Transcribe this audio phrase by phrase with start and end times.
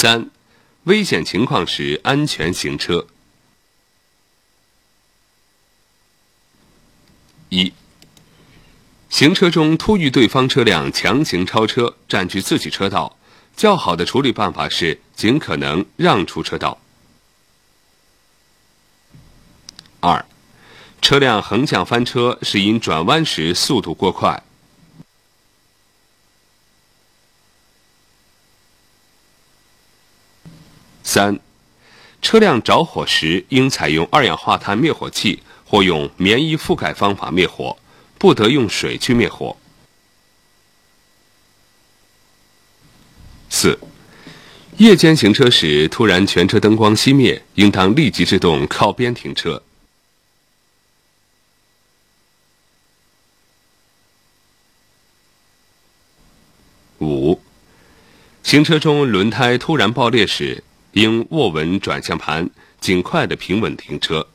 [0.00, 0.30] 三、
[0.84, 3.08] 危险情况时安全行车。
[7.48, 7.72] 一、
[9.10, 13.18] 行车中突遇对方车辆强行超车，占据自己车道，
[13.56, 16.78] 较好的处理办法是尽可能让出车道。
[19.98, 20.24] 二、
[21.02, 24.44] 车辆横向翻车是因转弯时速度过快。
[31.10, 31.40] 三、
[32.20, 37.78] 车辆着火时应采用二氧化碳灭火器或用棉衣覆盖方法灭火，
[38.18, 39.56] 不得用水去灭火。
[43.48, 43.78] 四、
[44.76, 49.62] 夜间行车时突然全车灯光熄灭，应当立即制动靠边停车。
[56.98, 57.40] 五、
[58.42, 60.62] 行车中轮胎突然爆裂时。
[60.98, 64.26] 应握稳转向盘，尽快的平稳停车。